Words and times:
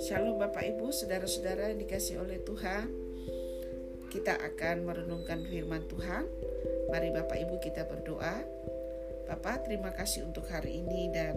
Shalom 0.00 0.40
Bapak 0.40 0.64
Ibu, 0.64 0.88
saudara-saudara 0.88 1.68
yang 1.68 1.84
dikasih 1.84 2.24
oleh 2.24 2.40
Tuhan. 2.40 2.88
Kita 4.08 4.32
akan 4.32 4.88
merenungkan 4.88 5.44
firman 5.44 5.84
Tuhan. 5.84 6.24
Mari 6.88 7.12
Bapak 7.12 7.36
Ibu 7.36 7.60
kita 7.60 7.84
berdoa. 7.84 8.40
Bapak, 9.28 9.68
terima 9.68 9.92
kasih 9.92 10.24
untuk 10.24 10.48
hari 10.48 10.80
ini 10.80 11.12
dan 11.12 11.36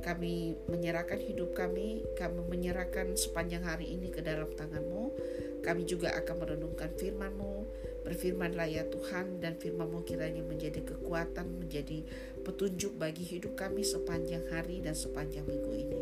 kami 0.00 0.56
menyerahkan 0.64 1.20
hidup 1.20 1.52
kami, 1.52 2.08
kami 2.16 2.40
menyerahkan 2.40 3.12
sepanjang 3.20 3.68
hari 3.68 3.92
ini 3.92 4.08
ke 4.08 4.24
dalam 4.24 4.48
tangan-Mu. 4.56 5.12
Kami 5.60 5.84
juga 5.84 6.16
akan 6.16 6.40
merenungkan 6.40 6.88
firman-Mu, 6.96 7.68
Berfirmanlah 8.04 8.68
ya 8.68 8.84
Tuhan 8.84 9.40
dan 9.40 9.56
firmanmu 9.56 10.04
kiranya 10.04 10.44
menjadi 10.44 10.84
kekuatan, 10.84 11.64
menjadi 11.64 12.04
petunjuk 12.44 13.00
bagi 13.00 13.24
hidup 13.24 13.56
kami 13.56 13.80
sepanjang 13.80 14.44
hari 14.52 14.84
dan 14.84 14.92
sepanjang 14.92 15.48
minggu 15.48 15.72
ini. 15.72 16.00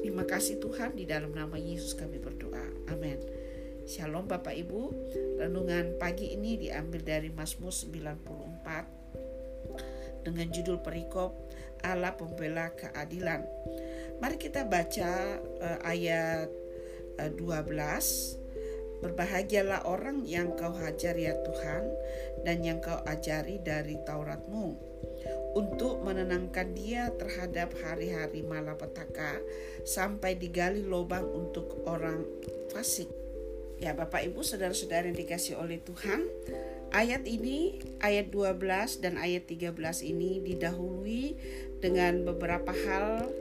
Terima 0.00 0.24
kasih 0.24 0.56
Tuhan, 0.56 0.96
di 0.96 1.04
dalam 1.04 1.36
nama 1.36 1.60
Yesus 1.60 1.92
kami 1.92 2.16
berdoa. 2.16 2.64
Amin. 2.88 3.20
Shalom 3.84 4.24
Bapak 4.24 4.56
Ibu, 4.56 4.96
renungan 5.44 6.00
pagi 6.00 6.32
ini 6.32 6.56
diambil 6.56 7.04
dari 7.04 7.28
Mazmur 7.28 7.68
94 7.68 10.24
dengan 10.24 10.48
judul 10.48 10.80
perikop 10.80 11.36
Allah 11.84 12.16
pembela 12.16 12.72
keadilan. 12.72 13.44
Mari 14.24 14.40
kita 14.40 14.64
baca 14.64 15.36
uh, 15.60 15.84
ayat 15.84 16.48
uh, 17.20 17.28
12 17.28 18.43
Berbahagialah 19.04 19.84
orang 19.84 20.24
yang 20.24 20.56
kau 20.56 20.72
hajar 20.72 21.12
ya 21.20 21.36
Tuhan 21.44 21.84
dan 22.48 22.64
yang 22.64 22.80
kau 22.80 22.96
ajari 23.04 23.60
dari 23.60 24.00
Tauratmu 24.00 24.96
untuk 25.52 26.00
menenangkan 26.00 26.72
dia 26.72 27.12
terhadap 27.14 27.76
hari-hari 27.84 28.40
malapetaka 28.40 29.38
sampai 29.84 30.40
digali 30.40 30.80
lubang 30.80 31.28
untuk 31.28 31.84
orang 31.84 32.24
fasik. 32.72 33.12
Ya 33.76 33.92
Bapak 33.92 34.24
Ibu 34.24 34.40
saudara-saudara 34.40 35.12
yang 35.12 35.18
dikasih 35.18 35.60
oleh 35.60 35.84
Tuhan 35.84 36.24
Ayat 36.94 37.26
ini, 37.26 37.82
ayat 37.98 38.30
12 38.30 39.02
dan 39.02 39.18
ayat 39.18 39.50
13 39.50 39.74
ini 40.06 40.38
didahului 40.38 41.34
dengan 41.82 42.22
beberapa 42.22 42.70
hal 42.70 43.34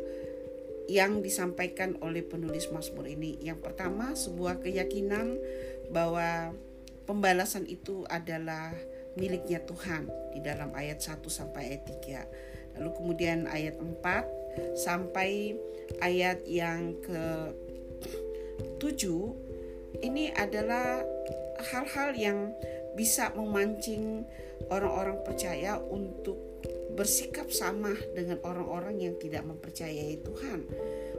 yang 0.92 1.24
disampaikan 1.24 1.96
oleh 2.04 2.24
penulis 2.24 2.68
Mazmur 2.72 3.08
ini. 3.08 3.40
Yang 3.40 3.72
pertama, 3.72 4.16
sebuah 4.16 4.60
keyakinan 4.60 5.40
bahwa 5.92 6.52
pembalasan 7.08 7.68
itu 7.68 8.04
adalah 8.08 8.76
miliknya 9.16 9.62
Tuhan 9.64 10.10
di 10.34 10.40
dalam 10.42 10.74
ayat 10.74 11.00
1 11.00 11.24
sampai 11.30 11.76
ayat 11.76 11.84
3. 11.88 12.80
Lalu 12.80 12.90
kemudian 12.98 13.46
ayat 13.46 13.78
4 13.78 14.78
sampai 14.78 15.58
ayat 16.02 16.42
yang 16.50 16.98
ke 17.02 17.54
7 18.82 20.02
ini 20.02 20.34
adalah 20.34 21.06
hal-hal 21.72 22.10
yang 22.18 22.40
bisa 22.98 23.30
memancing 23.34 24.26
orang-orang 24.70 25.22
percaya 25.22 25.78
untuk 25.78 26.53
bersikap 26.94 27.50
sama 27.50 27.94
dengan 28.14 28.38
orang-orang 28.46 29.02
yang 29.02 29.16
tidak 29.18 29.44
mempercayai 29.44 30.22
Tuhan. 30.22 30.60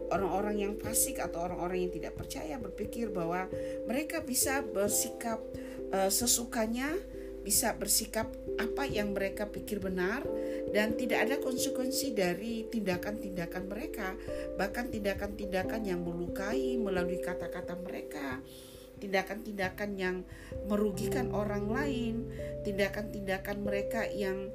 Orang-orang 0.08 0.56
yang 0.62 0.72
fasik 0.78 1.18
atau 1.18 1.44
orang-orang 1.50 1.88
yang 1.88 1.92
tidak 1.92 2.14
percaya 2.14 2.54
berpikir 2.56 3.10
bahwa 3.10 3.50
mereka 3.90 4.22
bisa 4.22 4.62
bersikap 4.62 5.42
uh, 5.90 6.10
sesukanya, 6.10 6.94
bisa 7.42 7.74
bersikap 7.76 8.30
apa 8.56 8.86
yang 8.86 9.12
mereka 9.12 9.50
pikir 9.50 9.82
benar 9.82 10.22
dan 10.70 10.96
tidak 10.96 11.28
ada 11.28 11.36
konsekuensi 11.42 12.14
dari 12.14 12.64
tindakan-tindakan 12.70 13.64
mereka, 13.66 14.14
bahkan 14.56 14.88
tindakan-tindakan 14.88 15.82
yang 15.84 16.00
melukai 16.00 16.78
melalui 16.78 17.20
kata-kata 17.20 17.76
mereka 17.82 18.40
tindakan-tindakan 19.04 19.90
yang 20.00 20.16
merugikan 20.64 21.28
orang 21.36 21.68
lain, 21.68 22.24
tindakan-tindakan 22.64 23.60
mereka 23.60 24.08
yang 24.08 24.48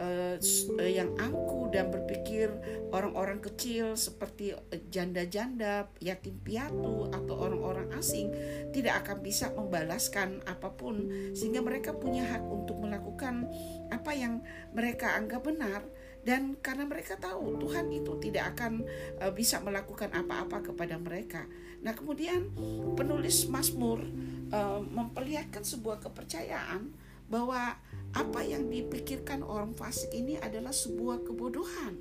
uh, 0.00 0.34
yang 0.80 1.12
angku 1.20 1.68
dan 1.68 1.92
berpikir 1.92 2.48
orang-orang 2.90 3.38
kecil 3.44 3.94
seperti 3.94 4.56
janda-janda, 4.88 5.86
yatim 6.00 6.40
piatu 6.40 7.12
atau 7.12 7.34
orang-orang 7.36 7.92
asing 7.94 8.32
tidak 8.72 9.04
akan 9.06 9.20
bisa 9.20 9.52
membalaskan 9.52 10.40
apa 10.48 10.72
pun 10.72 11.06
sehingga 11.36 11.60
mereka 11.60 11.92
punya 11.94 12.26
hak 12.26 12.42
untuk 12.48 12.80
melakukan 12.80 13.46
apa 13.92 14.10
yang 14.16 14.40
mereka 14.72 15.14
anggap 15.14 15.44
benar 15.44 15.84
dan 16.20 16.56
karena 16.60 16.84
mereka 16.84 17.16
tahu 17.16 17.56
Tuhan 17.56 17.88
itu 17.92 18.12
tidak 18.20 18.56
akan 18.56 18.84
uh, 19.24 19.32
bisa 19.32 19.60
melakukan 19.64 20.12
apa-apa 20.12 20.60
kepada 20.72 21.00
mereka. 21.00 21.48
Nah, 21.80 21.96
kemudian 21.96 22.52
penulis 22.92 23.48
Mazmur 23.48 24.04
uh, 24.52 24.84
memperlihatkan 24.84 25.64
sebuah 25.64 26.04
kepercayaan 26.04 26.92
bahwa 27.30 27.78
apa 28.14 28.42
yang 28.42 28.66
dipikirkan 28.66 29.46
orang 29.46 29.70
fasik 29.76 30.10
ini 30.10 30.34
adalah 30.38 30.74
sebuah 30.74 31.22
kebodohan. 31.22 31.94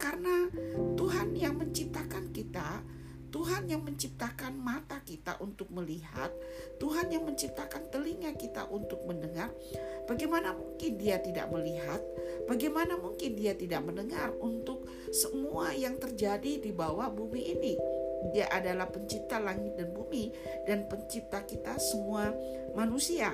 Karena 0.00 0.48
Tuhan 0.96 1.36
yang 1.36 1.60
menciptakan 1.60 2.32
kita, 2.32 2.80
Tuhan 3.30 3.70
yang 3.70 3.86
menciptakan 3.86 4.58
mata 4.58 4.98
kita 5.06 5.38
untuk 5.38 5.70
melihat, 5.70 6.34
Tuhan 6.82 7.14
yang 7.14 7.22
menciptakan 7.22 7.92
telinga 7.94 8.34
kita 8.34 8.66
untuk 8.72 9.06
mendengar. 9.06 9.54
Bagaimana 10.10 10.50
mungkin 10.56 10.98
Dia 10.98 11.22
tidak 11.22 11.46
melihat? 11.54 12.02
Bagaimana 12.50 12.98
mungkin 12.98 13.38
Dia 13.38 13.54
tidak 13.54 13.86
mendengar 13.86 14.34
untuk 14.42 14.88
semua 15.14 15.70
yang 15.76 15.94
terjadi 16.02 16.58
di 16.58 16.74
bawah 16.74 17.06
bumi 17.12 17.54
ini? 17.54 17.74
Dia 18.34 18.50
adalah 18.50 18.90
pencipta 18.90 19.38
langit 19.40 19.78
dan 19.78 19.94
bumi 19.94 20.34
dan 20.66 20.90
pencipta 20.90 21.40
kita 21.46 21.78
semua 21.80 22.34
manusia 22.74 23.32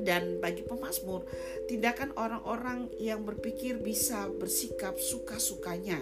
dan 0.00 0.40
bagi 0.40 0.64
pemazmur 0.64 1.26
tindakan 1.68 2.14
orang-orang 2.16 2.88
yang 2.96 3.22
berpikir 3.22 3.78
bisa 3.78 4.28
bersikap 4.30 4.96
suka-sukanya 4.96 6.00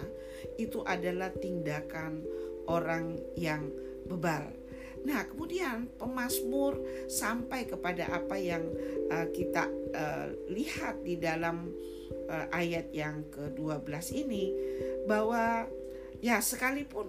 itu 0.57 0.81
adalah 0.85 1.33
tindakan 1.33 2.25
orang 2.69 3.19
yang 3.37 3.69
bebal. 4.07 4.53
Nah, 5.01 5.25
kemudian 5.25 5.89
pemazmur 5.97 6.77
sampai 7.09 7.65
kepada 7.65 8.05
apa 8.13 8.37
yang 8.37 8.61
uh, 9.09 9.27
kita 9.33 9.65
uh, 9.97 10.29
lihat 10.53 11.01
di 11.01 11.17
dalam 11.17 11.73
uh, 12.29 12.47
ayat 12.53 12.93
yang 12.93 13.25
ke-12 13.33 13.89
ini 14.13 14.53
bahwa 15.09 15.65
ya 16.21 16.45
sekalipun 16.45 17.09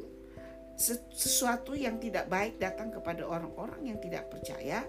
sesuatu 1.12 1.78
yang 1.78 2.02
tidak 2.02 2.26
baik 2.32 2.58
datang 2.58 2.90
kepada 2.90 3.28
orang-orang 3.28 3.94
yang 3.94 4.00
tidak 4.02 4.32
percaya, 4.32 4.82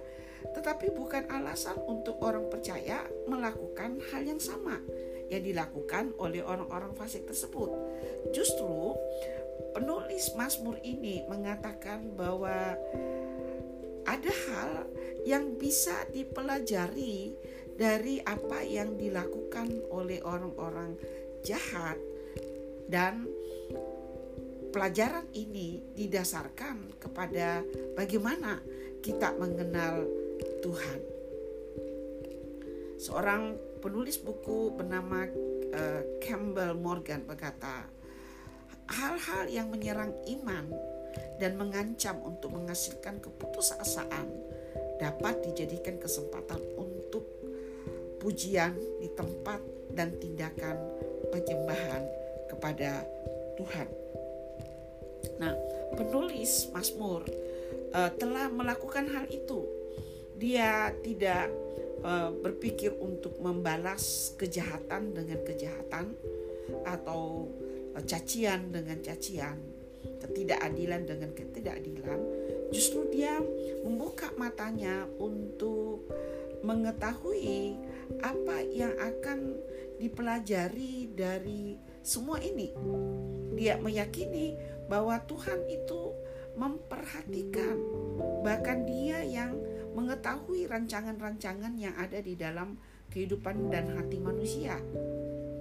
tetapi 0.50 0.90
bukan 0.90 1.30
alasan 1.30 1.78
untuk 1.86 2.18
orang 2.22 2.50
percaya 2.50 3.06
melakukan 3.30 4.02
hal 4.10 4.22
yang 4.26 4.42
sama 4.42 4.82
yang 5.32 5.42
dilakukan 5.42 6.12
oleh 6.20 6.44
orang-orang 6.44 6.92
fasik 6.92 7.24
tersebut. 7.24 7.72
Justru 8.36 8.98
penulis 9.72 10.34
Mazmur 10.36 10.76
ini 10.84 11.24
mengatakan 11.30 12.12
bahwa 12.12 12.76
ada 14.04 14.32
hal 14.50 14.90
yang 15.24 15.56
bisa 15.56 15.94
dipelajari 16.10 17.32
dari 17.78 18.20
apa 18.20 18.60
yang 18.60 18.98
dilakukan 19.00 19.72
oleh 19.88 20.20
orang-orang 20.20 20.98
jahat 21.40 21.96
dan 22.90 23.24
pelajaran 24.72 25.24
ini 25.32 25.80
didasarkan 25.96 26.96
kepada 27.00 27.64
bagaimana 27.96 28.60
kita 29.04 29.32
mengenal 29.36 30.04
Tuhan. 30.62 31.00
Seorang 33.02 33.58
penulis 33.82 34.22
buku 34.22 34.78
bernama 34.78 35.26
uh, 35.74 36.02
Campbell 36.22 36.78
Morgan 36.78 37.26
berkata, 37.26 37.90
hal-hal 38.86 39.50
yang 39.50 39.68
menyerang 39.74 40.14
iman 40.38 40.70
dan 41.42 41.58
mengancam 41.58 42.22
untuk 42.22 42.54
menghasilkan 42.54 43.18
keputusasaan 43.18 44.26
dapat 45.02 45.42
dijadikan 45.50 45.98
kesempatan 45.98 46.62
untuk 46.78 47.26
pujian 48.22 48.78
di 49.02 49.10
tempat 49.18 49.58
dan 49.90 50.14
tindakan 50.22 50.78
penyembahan 51.34 52.06
kepada 52.46 53.02
Tuhan. 53.58 53.88
Nah, 55.42 55.58
penulis 55.98 56.70
Mazmur 56.70 57.26
uh, 57.98 58.10
telah 58.14 58.46
melakukan 58.46 59.10
hal 59.10 59.26
itu 59.26 59.81
dia 60.42 60.90
tidak 61.06 61.54
uh, 62.02 62.34
berpikir 62.34 62.90
untuk 62.98 63.38
membalas 63.38 64.34
kejahatan 64.34 65.14
dengan 65.14 65.38
kejahatan 65.46 66.18
atau 66.82 67.46
uh, 67.94 68.02
cacian 68.02 68.74
dengan 68.74 68.98
cacian, 68.98 69.54
ketidakadilan 70.18 71.06
dengan 71.06 71.30
ketidakadilan. 71.30 72.18
Justru 72.74 73.06
dia 73.14 73.38
membuka 73.86 74.34
matanya 74.34 75.06
untuk 75.22 76.10
mengetahui 76.66 77.78
apa 78.26 78.66
yang 78.66 78.98
akan 78.98 79.54
dipelajari 80.02 81.14
dari 81.14 81.78
semua 82.02 82.42
ini. 82.42 82.74
Dia 83.54 83.78
meyakini 83.78 84.58
bahwa 84.90 85.22
Tuhan 85.22 85.70
itu 85.70 86.10
memperhatikan, 86.58 87.78
bahkan 88.42 88.82
Dia 88.84 89.22
yang 89.22 89.71
mengetahui 89.92 90.66
rancangan-rancangan 90.68 91.76
yang 91.76 91.94
ada 91.96 92.18
di 92.20 92.34
dalam 92.36 92.76
kehidupan 93.12 93.68
dan 93.68 93.92
hati 93.96 94.18
manusia, 94.18 94.80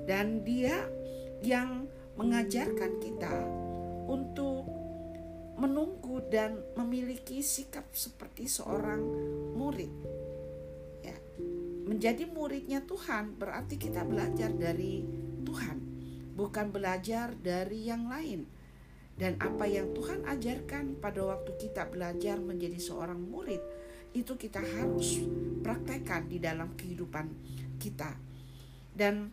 dan 0.08 0.44
Dia 0.48 0.88
yang 1.44 1.88
mengajarkan 2.16 3.02
kita 3.04 3.36
untuk 4.08 4.68
menunggu 5.60 6.26
dan 6.32 6.58
memiliki 6.74 7.46
sikap 7.46 7.86
seperti 7.94 8.50
seorang 8.50 9.02
murid. 9.54 9.92
Ya. 11.06 11.18
Menjadi 11.86 12.26
muridnya 12.26 12.82
Tuhan 12.82 13.38
berarti 13.38 13.78
kita 13.78 14.02
belajar 14.08 14.50
dari 14.54 15.06
Tuhan, 15.46 15.78
bukan 16.34 16.74
belajar 16.74 17.36
dari 17.38 17.86
yang 17.86 18.10
lain. 18.10 18.48
Dan 19.22 19.38
apa 19.38 19.70
yang 19.70 19.94
Tuhan 19.94 20.26
ajarkan 20.26 20.98
pada 20.98 21.22
waktu 21.22 21.54
kita 21.62 21.86
belajar 21.94 22.42
menjadi 22.42 22.80
seorang 22.82 23.22
murid, 23.22 23.62
itu 24.12 24.36
kita 24.36 24.60
harus 24.60 25.24
praktekkan 25.64 26.28
di 26.28 26.38
dalam 26.42 26.76
kehidupan 26.76 27.32
kita. 27.80 28.12
Dan 28.92 29.32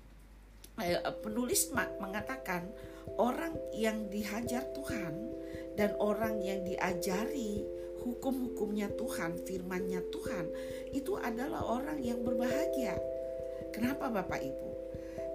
eh, 0.78 1.02
penulis 1.24 1.70
mengatakan 1.74 2.70
orang 3.18 3.56
yang 3.74 4.06
dihajar 4.06 4.70
Tuhan 4.76 5.14
dan 5.74 5.94
orang 5.98 6.38
yang 6.42 6.62
diajari 6.62 7.66
hukum-hukumnya 8.02 8.88
Tuhan, 8.94 9.42
firmannya 9.42 10.00
Tuhan, 10.14 10.44
itu 10.94 11.18
adalah 11.18 11.66
orang 11.66 11.98
yang 11.98 12.22
berbahagia. 12.22 12.94
Kenapa 13.74 14.08
Bapak 14.08 14.40
Ibu? 14.40 14.70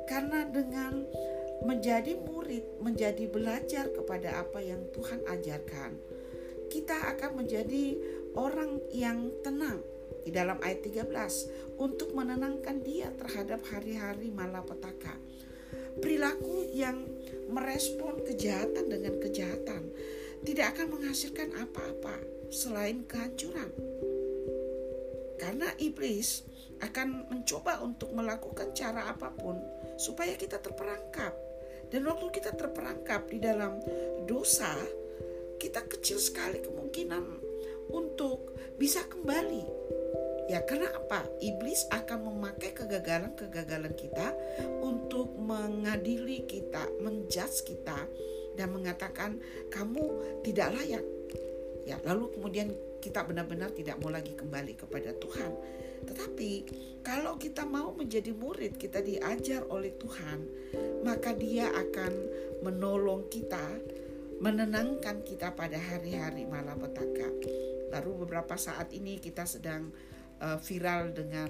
Karena 0.07 0.47
dengan 0.47 1.05
menjadi 1.63 2.19
murid, 2.19 2.83
menjadi 2.83 3.29
belajar 3.31 3.87
kepada 3.95 4.43
apa 4.43 4.59
yang 4.59 4.83
Tuhan 4.91 5.23
ajarkan, 5.27 5.95
kita 6.73 7.13
akan 7.13 7.45
menjadi 7.45 7.93
orang 8.33 8.81
yang 8.89 9.29
tenang 9.45 9.77
di 10.25 10.33
dalam 10.33 10.57
ayat 10.65 10.81
13 10.81 11.77
untuk 11.77 12.17
menenangkan 12.17 12.81
dia 12.81 13.13
terhadap 13.13 13.61
hari-hari 13.69 14.33
malapetaka. 14.33 15.13
Perilaku 16.01 16.73
yang 16.73 17.05
merespon 17.53 18.25
kejahatan 18.25 18.89
dengan 18.89 19.21
kejahatan 19.21 19.93
tidak 20.41 20.73
akan 20.73 20.97
menghasilkan 20.97 21.53
apa-apa 21.61 22.17
selain 22.49 23.05
kehancuran. 23.05 23.69
Karena 25.37 25.69
iblis 25.77 26.41
akan 26.81 27.29
mencoba 27.29 27.85
untuk 27.85 28.09
melakukan 28.17 28.73
cara 28.73 29.13
apa 29.13 29.29
pun 29.29 29.61
supaya 30.01 30.33
kita 30.33 30.57
terperangkap. 30.57 31.37
Dan 31.93 32.09
waktu 32.09 32.33
kita 32.33 32.57
terperangkap 32.57 33.29
di 33.29 33.37
dalam 33.37 33.77
dosa, 34.25 34.73
kita 35.63 35.79
kecil 35.87 36.19
sekali 36.19 36.59
kemungkinan 36.59 37.23
untuk 37.87 38.51
bisa 38.75 39.07
kembali. 39.07 39.63
Ya, 40.51 40.59
karena 40.67 40.91
apa? 40.91 41.23
Iblis 41.39 41.87
akan 41.87 42.27
memakai 42.27 42.75
kegagalan-kegagalan 42.75 43.95
kita 43.95 44.35
untuk 44.83 45.31
mengadili 45.39 46.43
kita, 46.43 46.83
menjudge 46.99 47.63
kita, 47.63 47.95
dan 48.59 48.75
mengatakan 48.75 49.39
kamu 49.71 50.03
tidak 50.43 50.75
layak. 50.75 51.05
Ya, 51.87 51.95
lalu 52.03 52.35
kemudian 52.35 52.75
kita 52.99 53.23
benar-benar 53.23 53.71
tidak 53.71 54.03
mau 54.03 54.11
lagi 54.11 54.35
kembali 54.35 54.75
kepada 54.75 55.15
Tuhan. 55.15 55.51
Tetapi 56.03 56.51
kalau 57.07 57.39
kita 57.39 57.63
mau 57.63 57.95
menjadi 57.95 58.35
murid, 58.35 58.75
kita 58.75 58.99
diajar 58.99 59.63
oleh 59.71 59.95
Tuhan, 59.95 60.39
maka 61.07 61.31
Dia 61.31 61.71
akan 61.71 62.13
menolong 62.67 63.31
kita, 63.31 63.79
menenangkan 64.43 65.23
kita 65.23 65.55
pada 65.55 65.79
hari-hari 65.79 66.43
malapetaka. 66.43 67.31
Baru 67.87 68.19
beberapa 68.19 68.59
saat 68.59 68.91
ini 68.91 69.15
kita 69.15 69.47
sedang 69.47 69.87
uh, 70.43 70.59
viral 70.59 71.15
dengan 71.15 71.47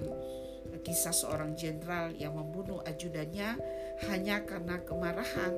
kisah 0.86 1.10
seorang 1.10 1.58
jenderal 1.58 2.14
yang 2.14 2.38
membunuh 2.38 2.78
ajudannya 2.86 3.58
hanya 4.06 4.46
karena 4.46 4.78
kemarahan 4.86 5.52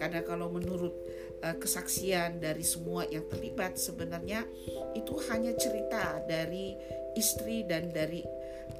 karena 0.00 0.24
kalau 0.24 0.48
menurut 0.48 0.96
uh, 1.44 1.56
kesaksian 1.60 2.40
dari 2.40 2.64
semua 2.64 3.04
yang 3.06 3.28
terlibat 3.28 3.76
sebenarnya 3.76 4.48
itu 4.96 5.12
hanya 5.28 5.52
cerita 5.60 6.24
dari 6.24 6.72
istri 7.14 7.68
dan 7.68 7.92
dari 7.92 8.24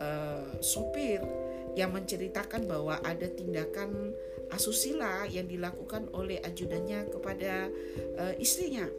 uh, 0.00 0.58
sopir 0.64 1.20
yang 1.78 1.94
menceritakan 1.94 2.66
bahwa 2.66 2.98
ada 3.06 3.30
tindakan 3.30 4.10
asusila 4.50 5.22
yang 5.30 5.46
dilakukan 5.46 6.10
oleh 6.10 6.42
ajudannya 6.42 7.06
kepada 7.06 7.70
uh, 8.18 8.34
istrinya. 8.42 8.90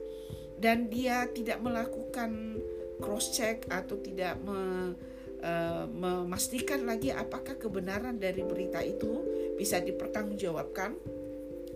Dan 0.56 0.88
dia 0.88 1.28
tidak 1.28 1.60
melakukan 1.60 2.60
cross 3.04 3.36
check 3.36 3.68
atau 3.68 4.00
tidak 4.00 4.40
me, 4.40 4.96
uh, 5.44 5.84
memastikan 5.92 6.88
lagi 6.88 7.12
apakah 7.12 7.60
kebenaran 7.60 8.16
dari 8.16 8.44
berita 8.48 8.80
itu 8.80 9.28
bisa 9.60 9.84
dipertanggungjawabkan. 9.84 10.96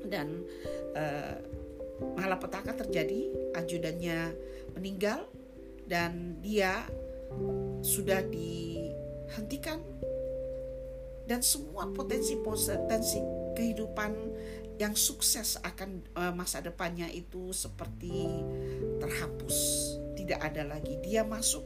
Dan 0.07 0.47
uh, 0.95 1.35
malapetaka 2.15 2.75
terjadi 2.88 3.31
ajudannya 3.59 4.35
meninggal 4.75 5.27
dan 5.88 6.39
dia 6.39 6.88
sudah 7.83 8.23
dihentikan 8.23 9.81
dan 11.29 11.39
semua 11.39 11.87
potensi 11.91 12.35
potensi 12.39 13.19
kehidupan 13.53 14.11
yang 14.81 14.97
sukses 14.97 15.61
akan 15.61 16.01
uh, 16.17 16.33
masa 16.33 16.59
depannya 16.59 17.05
itu 17.13 17.53
seperti 17.53 18.25
terhapus 18.97 19.57
tidak 20.17 20.39
ada 20.41 20.65
lagi 20.65 20.97
dia 21.05 21.21
masuk 21.21 21.63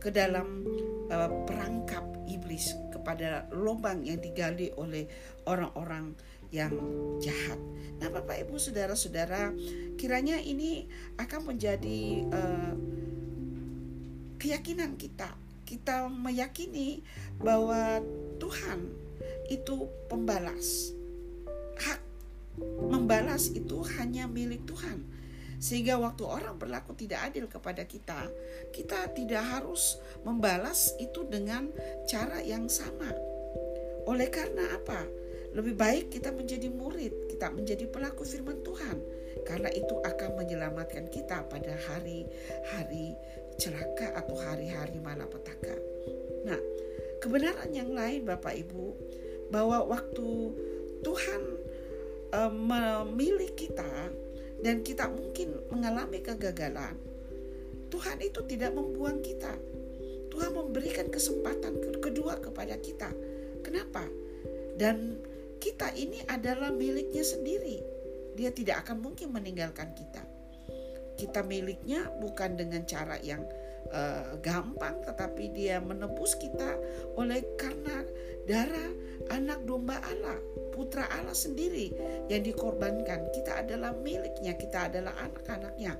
ke 0.00 0.08
dalam 0.08 0.64
uh, 1.12 1.30
perangkap 1.44 2.04
iblis 2.26 2.72
kepada 2.90 3.46
lubang 3.52 4.02
yang 4.02 4.18
digali 4.18 4.72
oleh 4.74 5.06
orang-orang 5.46 6.16
yang 6.54 6.72
jahat. 7.18 7.58
Nah, 7.98 8.12
Bapak 8.12 8.38
Ibu 8.46 8.54
saudara-saudara, 8.60 9.50
kiranya 9.98 10.38
ini 10.38 10.86
akan 11.18 11.54
menjadi 11.54 12.22
uh, 12.30 12.74
keyakinan 14.38 14.94
kita. 14.94 15.32
Kita 15.66 16.06
meyakini 16.06 17.02
bahwa 17.42 17.98
Tuhan 18.38 18.80
itu 19.50 19.86
pembalas. 20.10 20.92
Hak 21.76 22.00
membalas 22.88 23.52
itu 23.52 23.84
hanya 24.00 24.24
milik 24.24 24.64
Tuhan. 24.64 25.04
Sehingga 25.56 25.96
waktu 25.96 26.24
orang 26.24 26.60
berlaku 26.60 26.92
tidak 26.92 27.32
adil 27.32 27.48
kepada 27.48 27.88
kita, 27.88 28.28
kita 28.76 29.08
tidak 29.16 29.40
harus 29.40 29.96
membalas 30.20 30.92
itu 31.00 31.24
dengan 31.24 31.72
cara 32.04 32.44
yang 32.44 32.68
sama. 32.68 33.08
Oleh 34.04 34.28
karena 34.28 34.76
apa? 34.76 35.08
Lebih 35.56 35.72
baik 35.72 36.12
kita 36.12 36.36
menjadi 36.36 36.68
murid, 36.68 37.32
kita 37.32 37.48
menjadi 37.48 37.88
pelaku 37.88 38.28
firman 38.28 38.60
Tuhan, 38.60 39.00
karena 39.48 39.72
itu 39.72 39.96
akan 40.04 40.36
menyelamatkan 40.36 41.08
kita 41.08 41.48
pada 41.48 41.72
hari-hari 41.88 43.16
celaka 43.56 44.12
atau 44.12 44.36
hari-hari 44.36 45.00
malapetaka. 45.00 45.76
Nah, 46.44 46.60
kebenaran 47.26 47.74
yang 47.74 47.90
lain, 47.90 48.22
Bapak 48.22 48.54
Ibu, 48.54 48.94
bahwa 49.50 49.82
waktu 49.90 50.54
Tuhan 51.02 51.42
e, 52.30 52.40
memilih 52.54 53.50
kita 53.58 54.14
dan 54.62 54.86
kita 54.86 55.10
mungkin 55.10 55.58
mengalami 55.74 56.22
kegagalan, 56.22 56.94
Tuhan 57.90 58.22
itu 58.22 58.46
tidak 58.46 58.78
membuang 58.78 59.18
kita. 59.26 59.58
Tuhan 60.30 60.54
memberikan 60.54 61.10
kesempatan 61.10 61.98
kedua 61.98 62.38
kepada 62.38 62.78
kita. 62.78 63.10
Kenapa? 63.66 64.06
Dan 64.78 65.18
kita 65.58 65.90
ini 65.98 66.22
adalah 66.30 66.70
miliknya 66.70 67.26
sendiri. 67.26 67.82
Dia 68.38 68.54
tidak 68.54 68.86
akan 68.86 69.02
mungkin 69.02 69.34
meninggalkan 69.34 69.96
kita. 69.98 70.22
Kita 71.16 71.40
miliknya 71.42 72.06
bukan 72.20 72.60
dengan 72.60 72.84
cara 72.84 73.16
yang 73.24 73.40
uh, 73.90 74.38
gampang, 74.40 75.02
tetapi 75.04 75.50
Dia 75.52 75.82
menebus 75.82 76.38
kita 76.38 76.78
oleh 77.16 77.42
karena 77.60 78.06
darah 78.46 78.90
anak 79.32 79.66
domba 79.66 79.98
Allah, 80.06 80.38
putra 80.70 81.08
Allah 81.10 81.34
sendiri 81.34 81.90
yang 82.30 82.46
dikorbankan. 82.46 83.30
Kita 83.34 83.66
adalah 83.66 83.94
miliknya, 83.98 84.54
kita 84.54 84.90
adalah 84.92 85.14
anak-anaknya. 85.18 85.98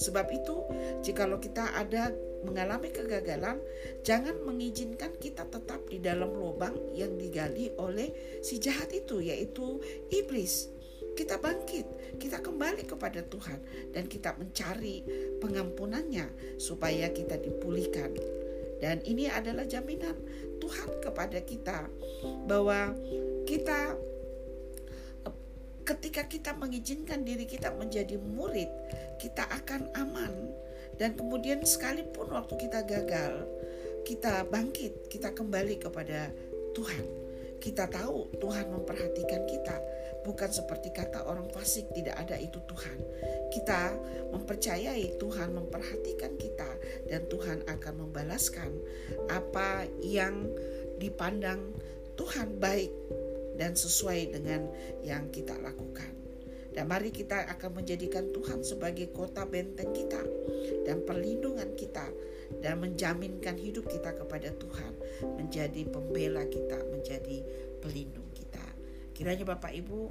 Sebab 0.00 0.26
itu, 0.32 0.56
jikalau 1.04 1.36
kita 1.36 1.76
ada 1.76 2.08
mengalami 2.40 2.88
kegagalan, 2.88 3.60
jangan 4.00 4.32
mengizinkan 4.48 5.12
kita 5.20 5.44
tetap 5.44 5.84
di 5.92 6.00
dalam 6.00 6.32
lubang 6.32 6.72
yang 6.96 7.20
digali 7.20 7.68
oleh 7.76 8.40
si 8.40 8.56
jahat 8.56 8.88
itu, 8.96 9.20
yaitu 9.20 9.76
iblis. 10.08 10.72
Kita 11.16 11.40
bangkit, 11.40 12.16
kita 12.20 12.40
kembali 12.40 12.84
kepada 12.84 13.24
Tuhan, 13.24 13.60
dan 13.92 14.04
kita 14.08 14.36
mencari 14.36 15.04
pengampunannya 15.40 16.58
supaya 16.60 17.08
kita 17.12 17.40
dipulihkan. 17.40 18.12
Dan 18.80 19.04
ini 19.04 19.28
adalah 19.28 19.68
jaminan 19.68 20.16
Tuhan 20.56 21.04
kepada 21.04 21.40
kita 21.44 21.84
bahwa 22.48 22.96
kita 23.44 23.96
ketika 25.84 26.22
kita 26.30 26.54
mengizinkan 26.54 27.26
diri 27.26 27.44
kita 27.44 27.74
menjadi 27.74 28.14
murid, 28.16 28.70
kita 29.18 29.44
akan 29.50 29.90
aman. 29.98 30.32
Dan 30.96 31.16
kemudian 31.16 31.64
sekalipun 31.64 32.30
waktu 32.30 32.54
kita 32.60 32.84
gagal, 32.84 33.48
kita 34.06 34.46
bangkit, 34.46 35.08
kita 35.10 35.32
kembali 35.32 35.80
kepada 35.80 36.30
Tuhan. 36.76 37.04
Kita 37.60 37.88
tahu 37.92 38.32
Tuhan 38.40 38.72
memperhatikan 38.72 39.44
kita, 39.44 39.76
bukan 40.22 40.50
seperti 40.52 40.92
kata 40.92 41.24
orang 41.24 41.48
fasik 41.50 41.88
tidak 41.96 42.16
ada 42.20 42.36
itu 42.36 42.60
Tuhan. 42.68 42.98
Kita 43.50 43.96
mempercayai 44.30 45.18
Tuhan 45.18 45.56
memperhatikan 45.56 46.36
kita 46.38 46.70
dan 47.08 47.26
Tuhan 47.26 47.66
akan 47.66 47.94
membalaskan 48.06 48.70
apa 49.32 49.88
yang 50.04 50.46
dipandang 51.00 51.72
Tuhan 52.14 52.60
baik 52.60 52.92
dan 53.56 53.72
sesuai 53.76 54.36
dengan 54.36 54.68
yang 55.04 55.28
kita 55.32 55.56
lakukan. 55.60 56.20
Dan 56.70 56.86
mari 56.86 57.10
kita 57.10 57.50
akan 57.50 57.82
menjadikan 57.82 58.30
Tuhan 58.30 58.62
sebagai 58.62 59.10
kota 59.10 59.42
benteng 59.42 59.90
kita 59.90 60.22
dan 60.86 61.02
perlindungan 61.02 61.74
kita 61.74 62.06
dan 62.62 62.78
menjaminkan 62.78 63.58
hidup 63.58 63.90
kita 63.90 64.14
kepada 64.14 64.54
Tuhan 64.54 64.92
menjadi 65.34 65.82
pembela 65.90 66.46
kita, 66.46 66.78
menjadi 66.94 67.42
pelindung. 67.82 68.29
Kiranya 69.20 69.44
Bapak 69.44 69.76
Ibu 69.76 70.08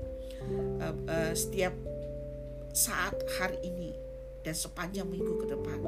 uh, 0.85 0.95
uh, 1.09 1.33
setiap 1.33 1.73
saat 2.69 3.17
hari 3.41 3.57
ini 3.65 3.89
dan 4.45 4.53
sepanjang 4.53 5.09
minggu 5.09 5.33
ke 5.41 5.49
depan 5.49 5.81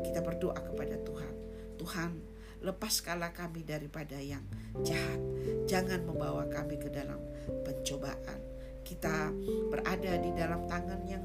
kita 0.00 0.24
berdoa 0.24 0.56
kepada 0.56 0.96
Tuhan. 1.04 1.34
Tuhan, 1.76 2.10
lepaskanlah 2.64 3.36
kami 3.36 3.68
daripada 3.68 4.16
yang 4.16 4.40
jahat. 4.80 5.20
Jangan 5.68 6.08
membawa 6.08 6.48
kami 6.48 6.80
ke 6.80 6.88
dalam 6.88 7.20
pencobaan. 7.68 8.40
Kita 8.80 9.28
berada 9.68 10.16
di 10.24 10.32
dalam 10.32 10.64
tangan 10.64 11.04
yang 11.04 11.24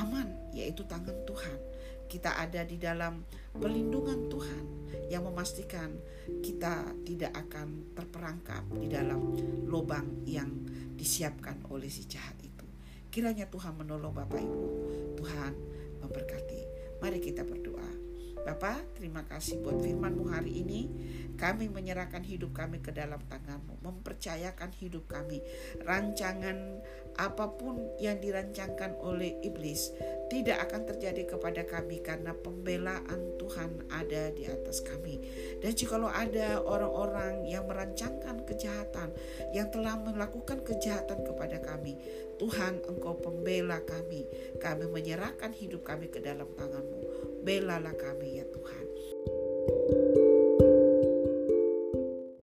aman, 0.00 0.56
yaitu 0.56 0.88
tangan 0.88 1.20
Tuhan. 1.28 1.71
Kita 2.12 2.36
ada 2.36 2.60
di 2.68 2.76
dalam 2.76 3.24
pelindungan 3.56 4.28
Tuhan 4.28 4.64
yang 5.08 5.24
memastikan 5.24 5.96
kita 6.44 6.92
tidak 7.08 7.32
akan 7.32 7.96
terperangkap 7.96 8.68
di 8.76 8.92
dalam 8.92 9.32
lubang 9.64 10.20
yang 10.28 10.52
disiapkan 10.92 11.64
oleh 11.72 11.88
si 11.88 12.04
jahat 12.04 12.36
itu. 12.44 12.68
Kiranya 13.08 13.48
Tuhan 13.48 13.80
menolong 13.80 14.12
Bapak 14.12 14.44
Ibu. 14.44 14.64
Tuhan 15.24 15.52
memberkati. 16.04 16.60
Mari 17.00 17.16
kita 17.24 17.48
berdoa. 17.48 18.12
Bapak, 18.44 19.00
terima 19.00 19.24
kasih 19.24 19.64
buat 19.64 19.80
firman-Mu 19.80 20.28
hari 20.28 20.60
ini. 20.60 20.92
Kami 21.42 21.66
menyerahkan 21.66 22.22
hidup 22.22 22.54
kami 22.54 22.78
ke 22.78 22.94
dalam 22.94 23.18
tangan-Mu, 23.26 23.82
mempercayakan 23.82 24.70
hidup 24.78 25.10
kami. 25.10 25.42
Rancangan 25.82 26.78
apa 27.18 27.58
pun 27.58 27.82
yang 27.98 28.22
dirancangkan 28.22 28.94
oleh 29.02 29.42
iblis 29.42 29.90
tidak 30.30 30.70
akan 30.70 30.86
terjadi 30.86 31.34
kepada 31.34 31.66
kami 31.66 31.98
karena 31.98 32.30
pembelaan 32.30 33.34
Tuhan 33.42 33.90
ada 33.90 34.30
di 34.30 34.46
atas 34.46 34.86
kami. 34.86 35.18
Dan 35.58 35.74
jikalau 35.74 36.06
ada 36.06 36.62
orang-orang 36.62 37.42
yang 37.50 37.66
merancangkan 37.66 38.46
kejahatan, 38.46 39.10
yang 39.50 39.66
telah 39.74 39.98
melakukan 39.98 40.62
kejahatan 40.62 41.26
kepada 41.26 41.58
kami, 41.58 41.98
Tuhan 42.38 42.86
Engkau 42.86 43.18
pembela 43.18 43.82
kami. 43.82 44.30
Kami 44.62 44.86
menyerahkan 44.86 45.50
hidup 45.58 45.82
kami 45.82 46.06
ke 46.06 46.22
dalam 46.22 46.46
tangan-Mu 46.54 47.02
belalah 47.42 47.94
kami 47.98 48.38
ya 48.38 48.46
Tuhan. 48.46 48.81